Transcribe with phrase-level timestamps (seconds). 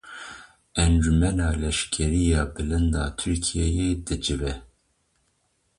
[0.83, 4.53] Encûmena Leşkerî ya Bilind a Tirkiyeyê dicive.